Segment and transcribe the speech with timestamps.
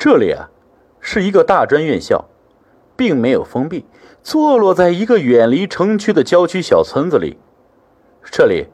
[0.00, 0.48] 这里啊，
[0.98, 2.24] 是一个大专院校，
[2.96, 3.84] 并没有封闭，
[4.22, 7.36] 坐落在一个远离城区的郊区小村子里。
[8.24, 8.68] 这里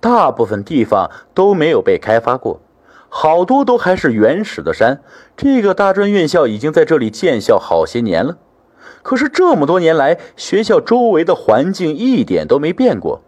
[0.00, 2.60] 大部分地方都没有被开发过，
[3.08, 5.00] 好多都还是原始的山。
[5.36, 8.38] 这个大专院校已经在这里建校好些年了，
[9.04, 13.22] 可是这么多年来，学校周围的环境一点都没变过。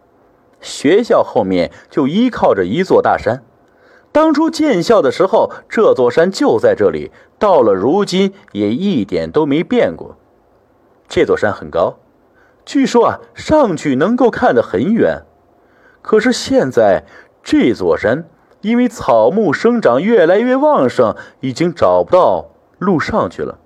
[0.59, 3.41] 学校后面就依靠着一座大山。
[4.17, 7.11] 当初建校的时候，这座山就在这里。
[7.37, 10.17] 到了如今，也一点都没变过。
[11.07, 11.99] 这座山很高，
[12.65, 15.21] 据说啊，上去能够看得很远。
[16.01, 17.03] 可是现在，
[17.43, 18.27] 这座山
[18.61, 22.47] 因为草木生长越来越旺盛，已经找不到
[22.79, 23.59] 路上去了。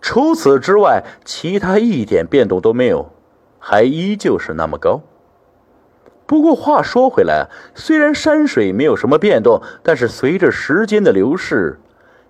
[0.00, 3.10] 除此之外，其他一点变动都没有，
[3.58, 5.02] 还依旧是那么高。
[6.26, 11.78] 不过话说回来，虽然山水没有什么变动，但是随着时间的流逝，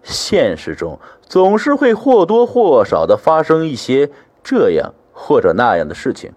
[0.02, 4.10] 现实中总是会或多或少的发生一些
[4.44, 6.32] 这样或者那样的事情。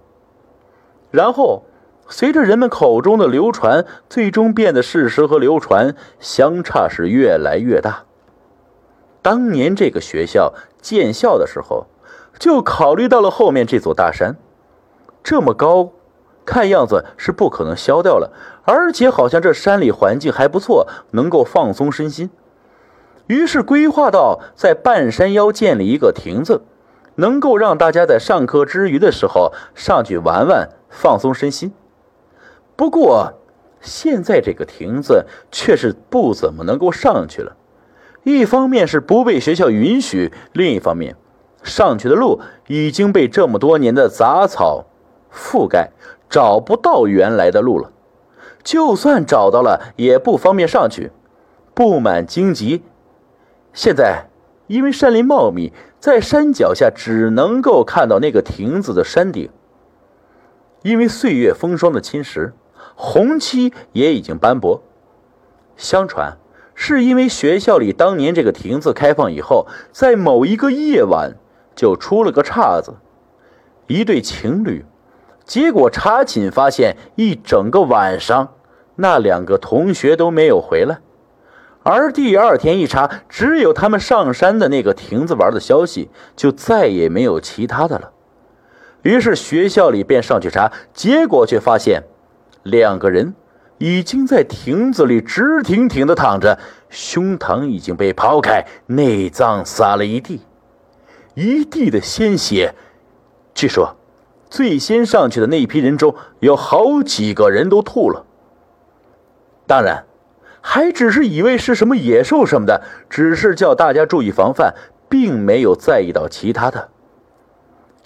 [1.11, 1.63] 然后，
[2.07, 8.05] 随着人们口中的流传，最终变得事实和流传相差是越来越大。
[9.21, 11.87] 当年这个学校建校的时候，
[12.39, 14.37] 就考虑到了后面这座大山
[15.21, 15.91] 这么高。
[16.49, 18.33] 看样子是不可能消掉了，
[18.63, 22.31] 而且好像这山里环境还不错，能够放松身心。
[23.27, 26.63] 于是规划到在半山腰建立一个亭子，
[27.17, 31.71] 能够让大家在上课之余的时候上去玩玩，放松身心。
[32.75, 33.33] 不过
[33.79, 37.55] 现在这个亭子却是不怎么能够上去了，
[38.23, 41.15] 一方面是不被学校允许，另一方面
[41.61, 44.85] 上去的路已经被这么多年的杂草
[45.31, 45.91] 覆盖。
[46.29, 47.91] 找不到原来的路了，
[48.63, 51.11] 就算找到了，也不方便上去，
[51.73, 52.83] 布满荆棘。
[53.73, 54.29] 现在
[54.67, 59.49] 因为山林茂密，在山脚下只能够看到那个亭子的山顶。
[60.83, 62.53] 因为岁月风霜的侵蚀，
[62.95, 64.81] 红漆也已经斑驳。
[65.75, 66.37] 相传
[66.73, 71.35] 是因为学校里当年这个亭子开放以后，在某一个夜晚
[71.75, 72.93] 就出了个岔子，
[73.87, 74.85] 一对情侣。
[75.49, 78.53] 结果查寝发现，一整个晚上，
[78.97, 80.99] 那两个同学都没有回来。
[81.81, 88.11] 而第二天一查，只有他们上山的那个亭子玩的消息，就再也没有其他的了。
[89.01, 92.03] 于是学校里便上去查，结果却发现，
[92.61, 93.33] 两个人
[93.79, 96.59] 已经在亭子里直挺挺的躺着，
[96.91, 100.41] 胸膛已经被刨开，内脏洒了一地，
[101.33, 102.75] 一地的鲜血。
[103.55, 103.95] 据说。
[104.49, 108.25] 最先上去的那一批人中有好几个人都吐了。
[109.67, 110.05] 当然，
[110.59, 114.73] 还只是以为是什么野兽什么的，只是叫大家注意防范，
[115.07, 116.89] 并没有在意到其他的。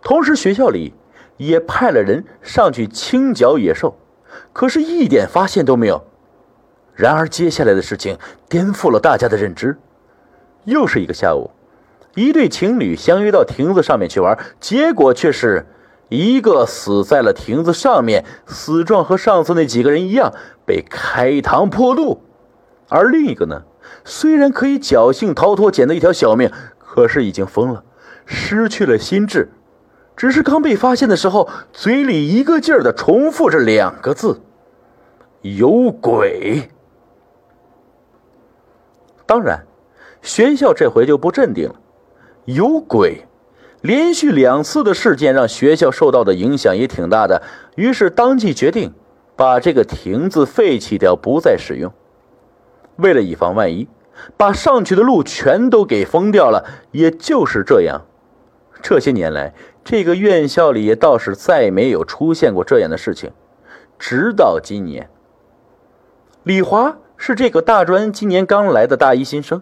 [0.02, 0.94] 同时，学校里
[1.38, 3.98] 也派了人上去清剿野兽，
[4.52, 6.04] 可是一点发现都没有。
[6.94, 8.18] 然而，接下来的事情
[8.50, 9.78] 颠覆了大家的认知。
[10.66, 11.52] 又是一个下午，
[12.16, 15.66] 一对情侣相约到亭子上面去玩，结果却是。
[16.10, 20.34] 一个死在了亭子上面，死状和上次那几个人一样，
[20.66, 22.20] 被开膛破肚；
[22.90, 23.64] 而另一个呢，
[24.04, 27.84] 虽然可以侥幸逃脱，捡到一条小命，可是已经疯了，
[28.26, 29.52] 失去了心智，
[30.16, 34.42] 只是刚被发现的时候，嘴里一个劲儿的重复着两个字
[35.42, 36.70] ：“有鬼。”
[39.26, 39.66] 当然，
[40.22, 41.76] 学校这回就不镇定了，
[42.46, 43.26] 有鬼。
[43.84, 47.42] 连续两次的事件让学校受到的影响也挺大的，
[47.76, 48.94] 于是当即决定
[49.36, 51.92] 把这个亭子废弃掉，不再使用。
[52.96, 53.90] 为了以防万一，
[54.38, 56.64] 把上去的路全都给封掉了。
[56.92, 58.06] 也就是这样，
[58.82, 63.32] 这些年来，这个院校里也倒是再没有出现过这样的事情。
[64.00, 65.10] 直到今年，
[66.44, 69.62] 李华是这个大专今年刚来的大一新生。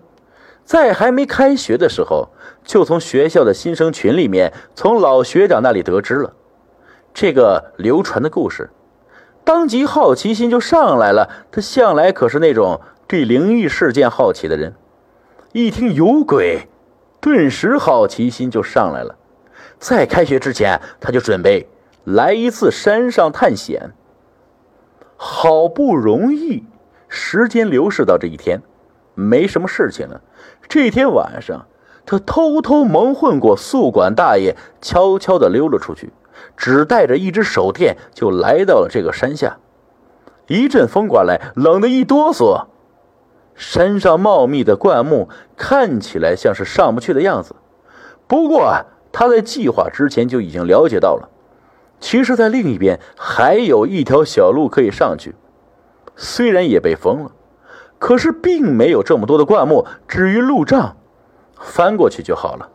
[0.64, 2.30] 在还没开学的时候，
[2.64, 6.34] 就从学校的新生群里面，从老学长那里得知了
[7.14, 8.70] 这个流传的故事，
[9.44, 11.30] 当即好奇心就上来了。
[11.52, 14.74] 他向来可是那种对灵异事件好奇的人，
[15.52, 16.70] 一听有鬼，
[17.20, 19.18] 顿时好奇心就上来了。
[19.78, 21.68] 在开学之前，他就准备
[22.06, 23.92] 来一次山上探险。
[25.18, 26.64] 好不容易，
[27.10, 28.62] 时间流逝到这一天，
[29.14, 30.22] 没什么事情了。
[30.68, 31.68] 这天晚上，
[32.06, 36.12] 他偷偷蒙混过宿管大爷，悄悄地溜了出去，
[36.56, 39.58] 只带着一只手电，就来到了这个山下。
[40.48, 42.66] 一阵风刮来，冷得一哆嗦。
[43.56, 47.56] 山上茂密的灌木看起来像是上不去的样子。
[48.28, 51.30] 不过，他在计划之前就已经了解到了，
[52.00, 55.36] 其实，在另一边还有一条小路可以上去，
[56.16, 57.32] 虽然也被封了，
[58.02, 59.86] 可是并没有这么多的灌木。
[60.08, 60.98] 至于路障，
[61.60, 62.70] 翻过去就好了。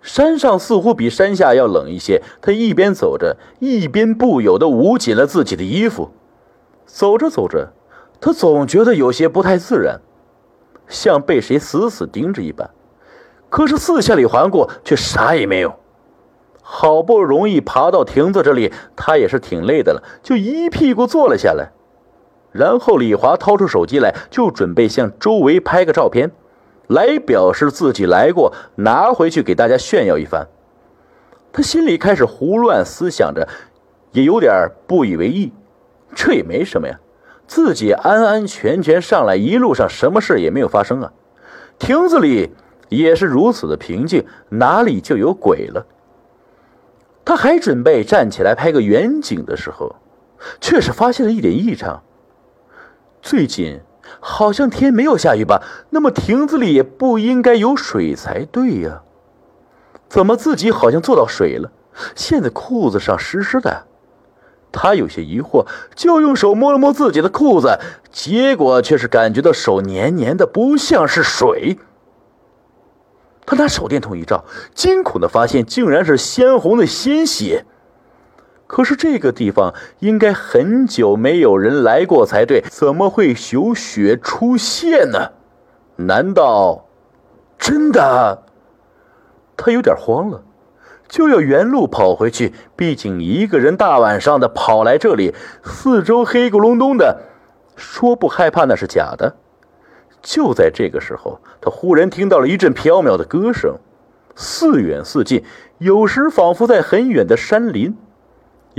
[0.00, 6.10] 山上似乎比山下要冷一些，他一边走着，一边不由得捂紧了自己的衣服。
[6.86, 7.74] 走着走着，
[8.18, 10.00] 他总觉得有些不太自然，
[10.88, 12.70] 像被谁死死盯着一般。
[13.50, 15.74] 可是四下里环顾，却啥也没有。
[16.62, 21.72] 好不容易爬到亭子这里，他也是挺累的了，就一屁股坐了下来。
[22.52, 26.30] 然后李华掏出手机来，就准备向周围拍个照片，
[26.86, 30.46] 来表示自己来过，拿回去给大家炫耀一番。
[31.52, 33.48] 他心里开始胡乱思想着，
[34.12, 35.52] 也有点不以为意。
[36.14, 36.98] 这也没什么呀，
[37.46, 41.12] 自己安安全全上来，一路上什么事也没有发生啊。
[41.78, 42.52] 亭子里。
[42.90, 45.84] 也是如此的平静，哪里就有鬼了？
[47.22, 49.94] 他还准备站起来拍个远景的时候，
[50.58, 52.02] 却是发现了一点异常。
[53.20, 53.80] 最近
[54.20, 55.62] 好像天没有下雨吧？
[55.90, 59.02] 那么亭子里也不应该有水才对呀？
[60.08, 61.70] 怎么自己好像坐到水了？
[62.14, 63.84] 现在裤子上湿湿的。
[64.70, 67.78] 他有些疑惑，就用手摸了摸自己的裤子，
[68.10, 71.78] 结果却是感觉到手黏黏的，不像是水。
[73.44, 74.44] 他拿手电筒一照，
[74.74, 77.64] 惊恐的发现竟然是鲜红的鲜血。
[78.68, 85.32] 可是这个地方应该很久没有人来过才对，怎么会有血出现呢？
[85.96, 86.86] 难道
[87.58, 88.44] 真的？
[89.56, 90.44] 他有点慌了，
[91.08, 92.52] 就要原路跑回去。
[92.76, 95.34] 毕竟一个人大晚上的跑来这里，
[95.64, 97.22] 四周黑咕隆咚的，
[97.74, 99.34] 说不害怕那是假的。
[100.20, 103.76] 就在这个时候，他忽然听到了一阵飘渺的歌声，
[104.36, 105.42] 似远似近，
[105.78, 107.96] 有时仿佛在很远的山林，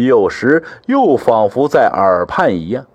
[0.06, 2.86] 有时又仿佛在耳畔一样。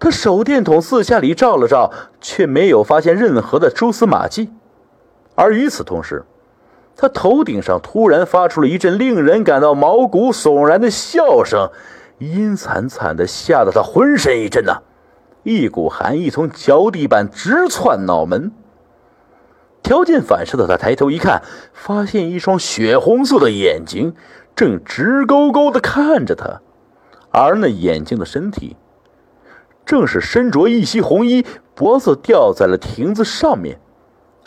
[0.00, 4.50] 他手电筒四下里照了照，却没有发现任何的蛛丝马迹。
[5.34, 6.24] 而与此同时，
[6.96, 11.70] 他头顶上突然发出了一阵令人感到毛骨悚然的笑声，
[12.18, 14.82] 阴惨惨的，吓得他浑身一震呐。
[15.44, 18.52] 一股寒意从脚底板直窜脑门，
[19.82, 21.42] 条件反射的他抬头一看，
[21.72, 24.14] 发现一双血红色的眼睛
[24.54, 26.60] 正直勾勾的看着他，
[27.30, 28.76] 而那眼睛的身体，
[29.86, 33.80] 正是身着一袭红衣，脖子吊在了亭子上面，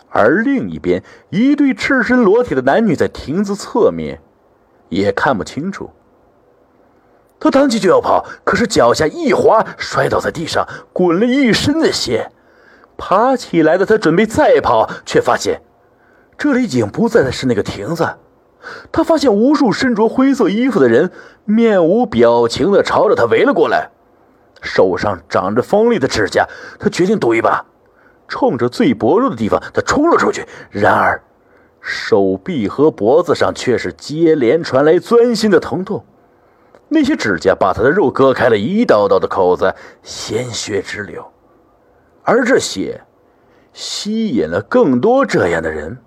[0.09, 4.21] 而另一边一对赤身裸体的男女在亭子侧面，
[4.89, 5.89] 也看不清楚。
[7.39, 12.31] 他当即就要跑，可是脚下一滑，摔倒在地上，滚了一身的血。
[13.03, 15.63] 爬起来的他准备再跑，却发现
[16.37, 18.07] 这里已经不再是那个亭子。
[18.91, 21.09] 他发现无数身着灰色衣服的人
[21.43, 23.89] 面无表情地朝着他围了过来，
[24.61, 26.45] 手上长着锋利的指甲。
[26.79, 27.65] 他决定赌一把，
[28.27, 30.45] 冲着最薄弱的地方，他冲了出去。
[30.69, 31.23] 然而，
[31.81, 36.05] 手臂和脖子上却是接连传来钻心的疼痛。
[36.89, 39.73] 那些指甲把他的肉割开了一道道的口子，
[40.03, 41.25] 鲜血直流，
[42.23, 43.01] 而这血
[43.73, 45.97] 吸引了更多这样的人。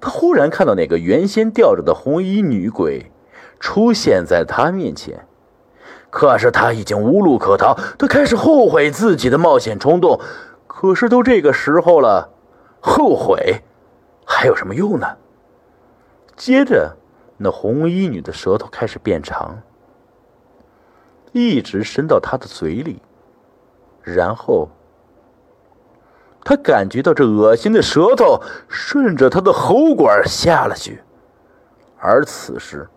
[0.00, 3.10] 他忽然看到那个原先吊着的红衣女鬼
[3.58, 5.26] 出现在他面前，
[6.10, 10.20] 可是他已经无路可逃，他开始后悔自己的冒险冲动。
[10.66, 12.30] 可是都这个时候了，
[12.80, 13.62] 后悔
[14.24, 15.16] 还有什么用呢？
[16.36, 16.96] 接着。
[17.38, 19.60] 那红衣女的舌头开始变长，
[21.32, 23.02] 一直伸到他的嘴里，
[24.06, 24.68] 然后
[26.44, 31.00] 他感觉到这恶心的舌头顺着他的喉管下了去，
[31.98, 32.88] 而此时，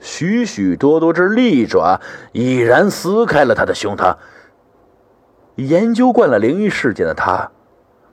[0.00, 1.98] 许许多多只利爪
[2.32, 4.14] 已然撕开了他的胸膛。
[5.56, 7.50] 研究惯了灵异事件的他，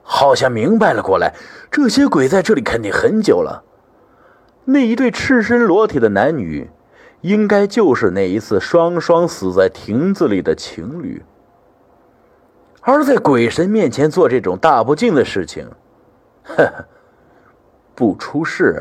[0.02, 1.34] 好像明白了过来，
[1.70, 3.62] 这些鬼在这里肯定很久了。
[4.64, 6.70] 那一对赤身裸体的男女，
[7.20, 11.22] 应该就是那一次双双死在亭子里的情侣。
[12.88, 15.68] 而在鬼神面前做这种大不敬的事情，
[16.44, 16.84] 呵呵，
[17.96, 18.80] 不出事。